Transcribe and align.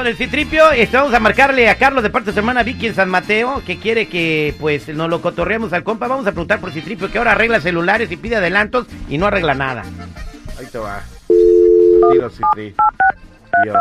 Con 0.00 0.06
el 0.06 0.16
citripio. 0.16 0.70
Este, 0.70 0.96
vamos 0.96 1.12
a 1.12 1.20
marcarle 1.20 1.68
a 1.68 1.74
Carlos 1.74 2.02
de 2.02 2.08
parte 2.08 2.28
de 2.28 2.32
su 2.32 2.38
hermana 2.38 2.62
Vicky 2.62 2.86
en 2.86 2.94
San 2.94 3.10
Mateo, 3.10 3.60
que 3.66 3.78
quiere 3.78 4.08
que 4.08 4.54
pues 4.58 4.88
nos 4.88 5.10
lo 5.10 5.20
cotorreemos 5.20 5.74
al 5.74 5.84
compa. 5.84 6.08
Vamos 6.08 6.26
a 6.26 6.30
preguntar 6.30 6.58
por 6.58 6.72
citripio, 6.72 7.10
que 7.10 7.18
ahora 7.18 7.32
arregla 7.32 7.60
celulares 7.60 8.10
y 8.10 8.16
pide 8.16 8.36
adelantos 8.36 8.86
y 9.10 9.18
no 9.18 9.26
arregla 9.26 9.52
nada. 9.52 9.82
Ahí 10.58 10.64
te 10.72 10.78
va. 10.78 11.02
Tiro 11.28 12.30
Citri. 12.30 12.74
Tío. 13.62 13.74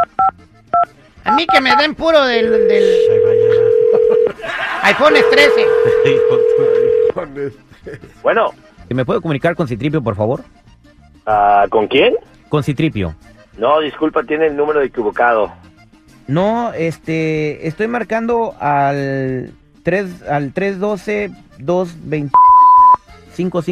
A 1.23 1.35
mí 1.35 1.47
que 1.47 1.61
me 1.61 1.73
den 1.77 1.95
puro 1.95 2.25
del, 2.25 2.67
del 2.67 2.83
iPhone 4.83 5.13
13. 5.31 5.67
Con 7.13 7.37
este. 7.37 8.07
Bueno, 8.21 8.51
¿Me 8.89 9.05
puedo 9.05 9.21
comunicar 9.21 9.55
con 9.55 9.69
citripio, 9.69 10.01
por 10.01 10.17
favor? 10.17 10.43
ah, 11.27 11.65
¿con 11.69 11.87
quién? 11.87 12.15
Con 12.49 12.61
citripio. 12.61 13.15
No, 13.57 13.79
disculpa, 13.79 14.23
tiene 14.23 14.47
el 14.47 14.57
número 14.57 14.81
equivocado. 14.81 15.49
No, 16.29 16.71
este, 16.73 17.67
estoy 17.67 17.87
marcando 17.87 18.53
al 18.59 19.51
3, 19.81 20.21
al 20.29 20.53
312 20.53 21.31
225 21.57 23.63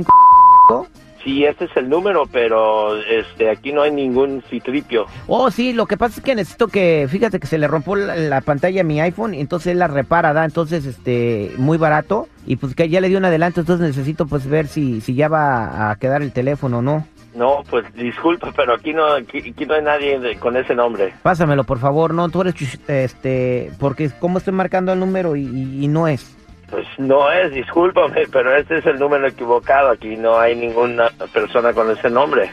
Sí, 1.23 1.45
este 1.45 1.65
es 1.65 1.77
el 1.77 1.87
número, 1.87 2.23
pero 2.31 2.99
este 2.99 3.51
aquí 3.51 3.73
no 3.73 3.83
hay 3.83 3.91
ningún 3.91 4.41
citripio. 4.49 5.05
Oh, 5.27 5.51
sí, 5.51 5.71
lo 5.71 5.85
que 5.85 5.97
pasa 5.97 6.19
es 6.19 6.25
que 6.25 6.33
necesito 6.33 6.67
que, 6.67 7.07
fíjate 7.07 7.39
que 7.39 7.45
se 7.45 7.59
le 7.59 7.67
rompió 7.67 7.95
la, 7.95 8.15
la 8.15 8.41
pantalla 8.41 8.81
a 8.81 8.85
mi 8.85 8.99
iPhone, 9.01 9.35
entonces 9.35 9.73
él 9.73 9.77
la 9.77 9.87
repara, 9.87 10.33
da, 10.33 10.43
entonces, 10.43 10.87
este, 10.87 11.51
muy 11.57 11.77
barato, 11.77 12.27
y 12.47 12.55
pues 12.55 12.73
que 12.73 12.89
ya 12.89 13.01
le 13.01 13.09
dio 13.09 13.19
un 13.19 13.25
adelanto, 13.25 13.59
entonces 13.59 13.85
necesito 13.85 14.25
pues 14.25 14.47
ver 14.47 14.65
si, 14.65 14.99
si 15.01 15.13
ya 15.13 15.27
va 15.27 15.91
a 15.91 15.95
quedar 15.97 16.23
el 16.23 16.31
teléfono 16.31 16.79
o 16.79 16.81
no. 16.81 17.05
No, 17.37 17.63
pues 17.69 17.85
disculpa, 17.93 18.51
pero 18.55 18.73
aquí 18.73 18.93
no 18.93 19.05
aquí, 19.13 19.51
aquí 19.51 19.65
no 19.67 19.75
hay 19.75 19.83
nadie 19.83 20.17
de- 20.19 20.37
con 20.37 20.57
ese 20.57 20.73
nombre. 20.73 21.13
Pásamelo, 21.21 21.63
por 21.65 21.77
favor, 21.77 22.11
no, 22.13 22.27
tú 22.29 22.41
eres, 22.41 22.55
este, 22.87 23.71
porque 23.79 24.09
como 24.19 24.39
estoy 24.39 24.53
marcando 24.53 24.91
el 24.91 24.99
número 24.99 25.35
y, 25.35 25.43
y- 25.43 25.85
y 25.85 25.87
no 25.87 26.07
es. 26.07 26.35
Pues 26.71 26.87
no 26.97 27.31
es, 27.31 27.51
discúlpame, 27.53 28.23
pero 28.31 28.55
este 28.57 28.79
es 28.79 28.85
el 28.87 28.97
número 28.99 29.27
equivocado. 29.27 29.91
Aquí 29.91 30.17
no 30.17 30.37
hay 30.39 30.55
ninguna 30.55 31.09
persona 31.31 31.71
con 31.73 31.91
ese 31.91 32.09
nombre. 32.09 32.49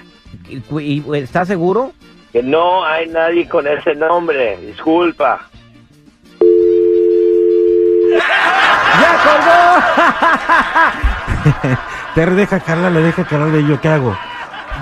¿Y, 0.48 0.62
y- 0.80 1.02
¿Estás 1.16 1.48
seguro? 1.48 1.92
Que 2.30 2.42
no 2.42 2.84
hay 2.84 3.08
nadie 3.08 3.48
con 3.48 3.66
ese 3.66 3.94
nombre. 3.94 4.58
Disculpa. 4.58 5.48
¡Ya 9.00 9.12
colgó! 9.24 9.60
Te 12.14 12.26
deja 12.26 12.60
Carla, 12.60 12.90
le 12.90 13.00
deja 13.00 13.24
Carla 13.24 13.46
de 13.46 13.64
yo, 13.66 13.80
¿qué 13.80 13.88
hago? 13.88 14.14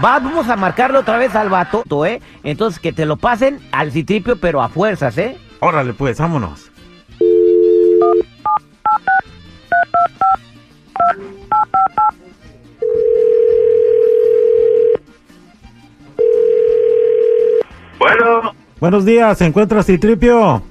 Va, 0.04 0.18
vamos 0.18 0.48
a 0.48 0.56
marcarle 0.56 0.98
otra 0.98 1.16
vez 1.18 1.34
al 1.36 1.48
vato, 1.48 2.04
¿eh? 2.06 2.20
Entonces 2.42 2.80
que 2.80 2.92
te 2.92 3.06
lo 3.06 3.16
pasen 3.16 3.60
al 3.70 3.92
citripio, 3.92 4.36
pero 4.40 4.60
a 4.62 4.68
fuerzas, 4.68 5.16
¿eh? 5.18 5.36
Órale 5.60 5.92
pues, 5.92 6.18
vámonos. 6.18 6.70
Bueno, 17.98 18.54
Buenos 18.80 19.04
días, 19.04 19.38
¿se 19.38 19.46
encuentra 19.46 19.82
Citripio? 19.82 20.62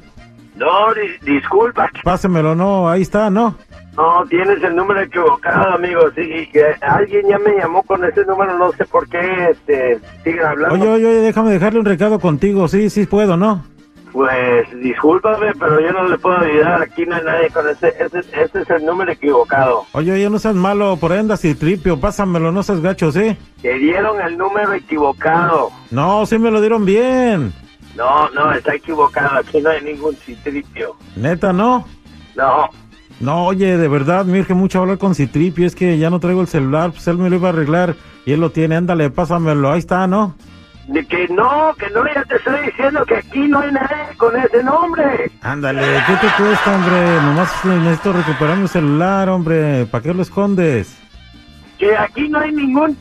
no, 0.55 0.93
di- 0.93 1.31
disculpa. 1.33 1.89
Pásemelo, 2.03 2.53
no, 2.55 2.89
ahí 2.89 3.01
está, 3.01 3.29
¿no? 3.29 3.55
No, 4.01 4.25
tienes 4.25 4.63
el 4.63 4.75
número 4.75 4.99
equivocado, 5.01 5.75
amigo. 5.75 6.01
Sí, 6.15 6.49
que 6.51 6.65
alguien 6.81 7.27
ya 7.29 7.37
me 7.37 7.55
llamó 7.55 7.83
con 7.83 8.03
ese 8.03 8.25
número, 8.25 8.57
no 8.57 8.71
sé 8.71 8.83
por 8.85 9.07
qué, 9.07 9.49
este, 9.51 9.99
siguen 10.23 10.43
hablando. 10.43 10.73
Oye, 10.73 10.89
oye, 10.89 11.05
oye, 11.05 11.21
déjame 11.21 11.51
dejarle 11.51 11.79
un 11.81 11.85
recado 11.85 12.19
contigo, 12.19 12.67
sí, 12.67 12.89
sí 12.89 13.05
puedo, 13.05 13.37
¿no? 13.37 13.63
Pues, 14.11 14.67
discúlpame, 14.81 15.53
pero 15.53 15.79
yo 15.79 15.91
no 15.91 16.07
le 16.07 16.17
puedo 16.17 16.35
ayudar. 16.39 16.81
Aquí 16.81 17.05
no 17.05 17.15
hay 17.15 17.23
nadie 17.23 17.49
con 17.51 17.69
ese, 17.69 17.89
ese, 17.89 18.19
ese 18.19 18.61
es 18.61 18.69
el 18.71 18.85
número 18.87 19.11
equivocado. 19.11 19.83
Oye, 19.91 20.13
oye, 20.13 20.29
no 20.31 20.39
seas 20.39 20.55
malo, 20.55 20.97
por 20.97 21.11
ahí 21.11 21.19
anda 21.19 21.37
Citripio, 21.37 21.99
pásamelo, 21.99 22.51
no 22.51 22.63
seas 22.63 22.81
gacho, 22.81 23.11
¿sí? 23.11 23.37
Te 23.61 23.75
dieron 23.75 24.19
el 24.19 24.35
número 24.35 24.73
equivocado. 24.73 25.69
No, 25.91 26.25
sí 26.25 26.39
me 26.39 26.49
lo 26.49 26.59
dieron 26.59 26.85
bien. 26.85 27.53
No, 27.95 28.27
no, 28.31 28.51
está 28.51 28.73
equivocado. 28.73 29.37
Aquí 29.37 29.61
no 29.61 29.69
hay 29.69 29.83
ningún 29.83 30.15
citripio. 30.15 30.95
Neta, 31.15 31.53
¿no? 31.53 31.85
No, 32.35 32.69
No, 33.21 33.45
oye, 33.45 33.77
de 33.77 33.87
verdad, 33.87 34.25
me 34.25 34.39
urge 34.39 34.53
mucho 34.53 34.79
hablar 34.79 34.97
con 34.97 35.15
Citripio, 35.15 35.65
es 35.65 35.75
que 35.75 35.97
ya 35.97 36.09
no 36.09 36.19
traigo 36.19 36.41
el 36.41 36.47
celular, 36.47 36.91
pues 36.91 37.07
él 37.07 37.17
me 37.17 37.29
lo 37.29 37.35
iba 37.35 37.49
a 37.49 37.51
arreglar 37.51 37.95
y 38.25 38.33
él 38.33 38.41
lo 38.41 38.51
tiene, 38.51 38.75
ándale, 38.75 39.09
pásamelo, 39.09 39.71
ahí 39.71 39.79
está, 39.79 40.07
¿no? 40.07 40.35
de 40.87 41.05
que 41.05 41.27
no, 41.29 41.73
que 41.77 41.89
no, 41.91 42.03
ya 42.13 42.23
te 42.25 42.35
estoy 42.35 42.65
diciendo 42.65 43.05
que 43.05 43.15
aquí 43.15 43.47
no 43.47 43.59
hay 43.59 43.71
nadie 43.71 44.17
con 44.17 44.35
ese 44.37 44.63
nombre. 44.63 45.31
Ándale, 45.41 45.81
¿qué 46.07 46.13
te 46.15 46.43
cuesta, 46.43 46.75
hombre? 46.75 47.15
Nomás 47.21 47.65
necesito 47.65 48.13
recuperar 48.13 48.57
mi 48.57 48.67
celular, 48.67 49.29
hombre, 49.29 49.85
¿para 49.85 50.03
qué 50.03 50.13
lo 50.13 50.21
escondes? 50.21 50.97
Que 51.77 51.95
aquí 51.97 52.27
no 52.29 52.39
hay 52.39 52.51
ningún 52.51 52.97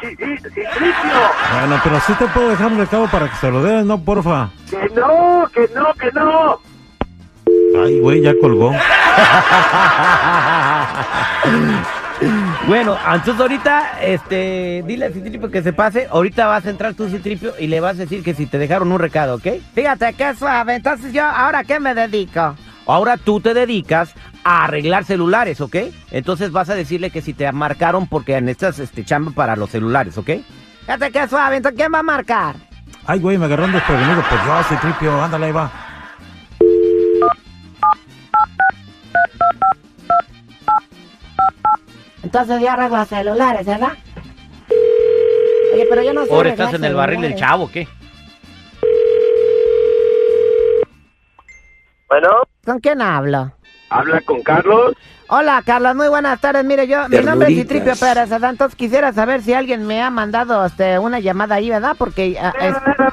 citripio. 0.00 0.56
Bueno, 1.58 1.80
pero 1.84 2.00
sí 2.00 2.12
te 2.14 2.26
puedo 2.28 2.48
dejar 2.48 2.72
un 2.72 2.78
recado 2.78 3.06
para 3.08 3.28
que 3.28 3.36
se 3.36 3.50
lo 3.50 3.62
des, 3.62 3.84
¿no? 3.84 4.02
Porfa. 4.02 4.50
Que 4.70 4.88
no, 4.94 5.46
que 5.52 5.68
no, 5.74 5.92
que 5.94 6.10
no. 6.12 6.60
Ay, 7.86 8.00
güey, 8.00 8.22
ya 8.22 8.34
colgó. 8.40 8.72
Bueno, 12.66 12.96
entonces 13.12 13.40
ahorita, 13.40 14.00
este, 14.02 14.82
dile 14.86 15.06
a 15.06 15.10
Citripio 15.10 15.50
que 15.50 15.62
se 15.62 15.72
pase. 15.72 16.08
Ahorita 16.10 16.46
vas 16.46 16.66
a 16.66 16.70
entrar 16.70 16.94
tú, 16.94 17.08
Citripio, 17.08 17.52
y 17.58 17.66
le 17.68 17.78
vas 17.80 17.96
a 17.96 17.98
decir 18.00 18.24
que 18.24 18.34
si 18.34 18.46
te 18.46 18.58
dejaron 18.58 18.90
un 18.90 18.98
recado, 18.98 19.36
¿ok? 19.36 19.46
Fíjate 19.74 20.14
qué 20.14 20.34
suave. 20.34 20.74
Entonces 20.74 21.12
yo, 21.12 21.24
¿ahora 21.24 21.62
qué 21.62 21.78
me 21.78 21.94
dedico? 21.94 22.56
Ahora 22.86 23.16
tú 23.18 23.40
te 23.40 23.54
dedicas 23.54 24.14
a 24.42 24.64
arreglar 24.64 25.04
celulares, 25.04 25.60
¿ok? 25.60 25.76
Entonces 26.10 26.50
vas 26.50 26.70
a 26.70 26.74
decirle 26.74 27.10
que 27.10 27.20
si 27.22 27.34
te 27.34 27.50
marcaron 27.52 28.06
porque 28.08 28.40
necesitas 28.40 28.78
este 28.78 29.04
chamba 29.04 29.32
para 29.32 29.54
los 29.54 29.70
celulares, 29.70 30.16
¿ok? 30.18 30.30
Fíjate 30.80 31.10
qué 31.12 31.28
suave. 31.28 31.56
Entonces, 31.58 31.78
¿quién 31.78 31.92
va 31.92 31.98
a 32.00 32.02
marcar? 32.04 32.56
Ay, 33.06 33.20
güey, 33.20 33.38
me 33.38 33.44
agarró 33.44 33.66
un 33.66 33.72
desprevenido. 33.72 34.24
Pues 34.28 34.40
yo, 34.44 34.62
Citripio, 34.64 35.22
ándale, 35.22 35.46
ahí 35.46 35.52
va. 35.52 35.70
Entonces 42.38 42.60
yo 42.66 42.70
arreglo 42.70 43.02
celulares, 43.06 43.64
¿verdad? 43.66 43.92
Oye, 45.72 45.86
pero 45.88 46.02
yo 46.02 46.12
no 46.12 46.26
sé 46.26 46.34
Ahora 46.34 46.50
estás 46.50 46.74
en 46.74 46.84
el 46.84 46.94
barril 46.94 47.22
del 47.22 47.34
chavo, 47.34 47.70
¿qué? 47.70 47.88
Bueno, 52.10 52.28
¿Con 52.64 52.78
quién 52.80 53.00
hablo? 53.00 53.52
habla 53.88 54.20
con 54.20 54.42
Carlos. 54.42 54.92
Hola, 55.28 55.62
Carlos, 55.64 55.94
muy 55.96 56.08
buenas 56.08 56.38
tardes. 56.38 56.62
Mire, 56.64 56.86
yo, 56.86 57.08
mi 57.08 57.18
nombre 57.20 57.48
es 57.48 57.54
Citripio 57.56 57.94
Pérez, 57.96 58.28
¿verdad? 58.28 58.50
Entonces 58.50 58.76
quisiera 58.76 59.14
saber 59.14 59.40
si 59.40 59.54
alguien 59.54 59.86
me 59.86 60.02
ha 60.02 60.10
mandado 60.10 60.66
este, 60.66 60.98
una 60.98 61.20
llamada 61.20 61.54
ahí, 61.54 61.70
¿verdad? 61.70 61.96
Porque... 61.98 62.36
ah, 62.38 62.52
A 62.54 62.62
ver, 62.62 62.70
es- 62.70 62.76
a 62.76 62.78
a 62.80 63.04
a 63.04 63.08
a 63.08 63.12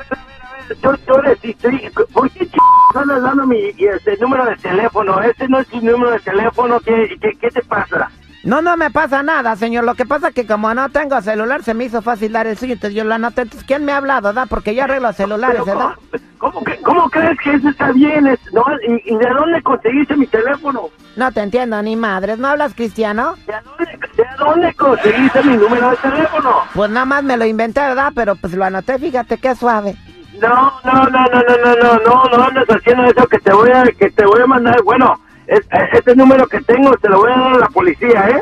Tú, 0.81 0.97
tú 1.07 1.15
eres 1.19 1.39
citripio. 1.39 2.05
¿Por 2.07 2.29
qué 2.31 2.45
ch... 2.47 2.55
estás 2.89 3.07
dando 3.23 3.45
mi 3.47 3.69
este 3.77 4.17
número 4.17 4.45
de 4.45 4.55
teléfono? 4.57 5.21
Este 5.21 5.47
no 5.47 5.59
es 5.59 5.67
tu 5.67 5.79
número 5.81 6.11
de 6.11 6.19
teléfono. 6.19 6.79
¿Qué, 6.81 7.17
qué, 7.21 7.31
qué 7.39 7.49
te 7.51 7.61
pasa? 7.63 8.09
No, 8.43 8.61
no 8.61 8.75
me 8.75 8.91
pasa 8.91 9.23
nada, 9.23 9.55
señor. 9.55 9.85
Lo 9.85 9.95
que 9.95 10.05
pasa 10.05 10.27
es 10.29 10.33
que 10.33 10.45
como 10.45 10.73
no 10.73 10.89
tengo 10.89 11.21
celular, 11.21 11.63
se 11.63 11.73
me 11.73 11.85
hizo 11.85 12.01
fácil 12.01 12.33
dar 12.33 12.45
el 12.45 12.57
suyo, 12.57 12.73
entonces 12.73 12.95
yo 12.95 13.05
lo 13.05 13.13
anoté. 13.13 13.43
Entonces, 13.43 13.65
¿quién 13.65 13.85
me 13.85 13.93
ha 13.93 13.97
hablado, 13.97 14.23
verdad? 14.29 14.47
Porque 14.49 14.75
yo 14.75 14.83
arreglo 14.83 15.13
celulares, 15.13 15.63
¿verdad? 15.65 15.91
¿cómo, 16.37 16.53
cómo 16.61 16.65
cómo 16.83 17.09
crees 17.09 17.39
que 17.39 17.53
eso 17.53 17.69
está 17.69 17.91
bien? 17.93 18.27
Es- 18.27 18.39
no, 18.53 18.65
¿y, 18.85 19.13
y 19.13 19.17
de 19.17 19.29
dónde 19.29 19.61
conseguiste 19.61 20.17
mi 20.17 20.27
teléfono? 20.27 20.89
No 21.15 21.31
te 21.31 21.39
entiendo, 21.41 21.81
ni 21.81 21.95
madres. 21.95 22.37
¿No 22.37 22.49
hablas 22.49 22.73
cristiano? 22.73 23.35
¿De 23.47 23.53
dónde, 23.63 23.97
de 24.17 24.25
dónde 24.37 24.73
conseguiste 24.73 25.41
mi 25.43 25.55
número 25.55 25.91
de 25.91 25.97
teléfono? 25.97 26.55
Pues 26.73 26.89
nada 26.91 27.05
más 27.05 27.23
me 27.23 27.37
lo 27.37 27.45
inventé, 27.45 27.79
¿verdad? 27.79 28.11
Pero 28.13 28.35
pues 28.35 28.53
lo 28.53 28.65
anoté, 28.65 28.99
fíjate 28.99 29.37
qué 29.37 29.55
suave. 29.55 29.95
No, 30.41 30.73
no, 30.83 30.91
no, 30.93 31.09
no, 31.09 31.27
no, 31.27 31.57
no, 31.63 31.75
no, 31.75 31.99
no, 32.05 32.37
no 32.37 32.43
andes 32.43 32.65
haciendo 32.67 33.05
eso 33.05 33.25
que 33.27 33.39
te 33.39 33.53
voy 33.53 33.71
a, 33.71 33.83
que 33.83 34.09
te 34.11 34.25
voy 34.25 34.41
a 34.41 34.47
mandar. 34.47 34.81
Bueno, 34.83 35.17
este 35.47 36.15
número 36.15 36.47
que 36.47 36.61
tengo 36.61 36.95
te 36.97 37.09
lo 37.09 37.19
voy 37.19 37.31
a 37.31 37.37
dar 37.37 37.53
a 37.53 37.57
la 37.59 37.67
policía, 37.67 38.29
¿eh? 38.29 38.41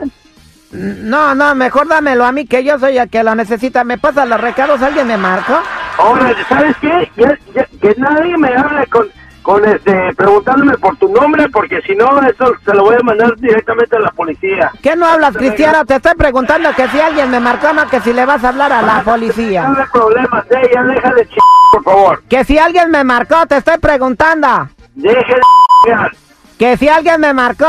No, 0.73 1.35
no, 1.35 1.53
mejor 1.53 1.87
dámelo 1.87 2.25
a 2.25 2.31
mí, 2.31 2.45
que 2.47 2.63
yo 2.63 2.79
soy 2.79 2.97
el 2.97 3.09
que 3.09 3.23
lo 3.23 3.35
necesita. 3.35 3.83
¿Me 3.83 3.97
pasa 3.97 4.25
los 4.25 4.39
recados? 4.39 4.81
¿Alguien 4.81 5.05
me 5.07 5.17
marcó? 5.17 5.59
Ahora, 5.97 6.33
¿sabes 6.47 6.75
qué? 6.79 7.11
Ya- 7.17 7.37
ya- 7.53 7.67
que 7.81 7.93
nadie 7.97 8.37
me 8.37 8.55
hable 8.55 8.87
con, 8.87 9.09
con 9.41 9.65
este, 9.65 10.13
preguntándome 10.15 10.77
por 10.77 10.95
tu 10.95 11.11
nombre, 11.11 11.49
porque 11.49 11.81
si 11.81 11.93
no, 11.93 12.21
eso 12.21 12.53
se 12.63 12.73
lo 12.73 12.83
voy 12.85 12.95
a 12.95 13.03
mandar 13.03 13.35
directamente 13.35 13.97
a 13.97 13.99
la 13.99 14.11
policía. 14.11 14.71
¿Qué 14.81 14.95
no 14.95 15.05
hablas, 15.07 15.35
cristiano? 15.35 15.83
Te 15.85 15.95
estoy 15.95 16.13
preguntando 16.15 16.69
que 16.73 16.87
si 16.87 17.01
alguien 17.01 17.29
me 17.29 17.41
marcó, 17.41 17.73
no 17.73 17.89
que 17.89 17.99
si 17.99 18.13
le 18.13 18.25
vas 18.25 18.41
a 18.45 18.49
hablar 18.49 18.71
a 18.71 18.81
la 18.81 18.99
No 18.99 19.03
policía. 19.03 19.67
hay 19.67 19.85
problemas, 19.91 20.45
eh, 20.51 20.69
ya 20.73 20.83
deja 20.83 21.13
de 21.13 21.25
ch... 21.27 21.35
por 21.73 21.83
favor. 21.83 22.23
Que 22.29 22.45
si 22.45 22.57
alguien 22.57 22.89
me 22.91 23.03
marcó, 23.03 23.45
te 23.45 23.57
estoy 23.57 23.77
preguntando. 23.77 24.69
Deje 24.95 25.33
de 25.35 25.91
ch... 25.91 26.17
Que 26.61 26.77
si 26.77 26.87
alguien 26.87 27.19
me 27.19 27.33
marcó. 27.33 27.65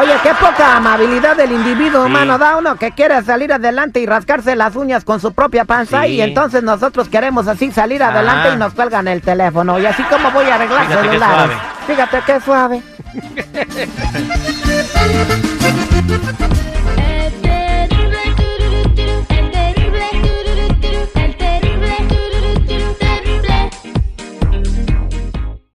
Oye, 0.00 0.12
qué 0.22 0.30
poca 0.40 0.76
amabilidad 0.76 1.36
del 1.36 1.50
individuo 1.50 2.04
humano 2.06 2.38
da 2.38 2.58
uno 2.58 2.76
que 2.76 2.92
quiere 2.92 3.20
salir 3.24 3.52
adelante 3.52 3.98
y 3.98 4.06
rascarse 4.06 4.54
las 4.54 4.76
uñas 4.76 5.04
con 5.04 5.18
su 5.18 5.32
propia 5.32 5.64
panza 5.64 6.06
y 6.06 6.20
entonces 6.20 6.62
nosotros 6.62 7.08
queremos 7.08 7.48
así 7.48 7.72
salir 7.72 8.04
adelante 8.04 8.50
y 8.54 8.56
nos 8.56 8.72
cuelgan 8.72 9.08
el 9.08 9.20
teléfono. 9.20 9.80
Y 9.80 9.86
así 9.86 10.04
como 10.04 10.30
voy 10.30 10.44
a 10.44 10.54
arreglar 10.54 10.86
Fíjate 10.86 11.56
Fíjate 11.88 12.22
qué 12.24 12.40
suave. 12.40 12.82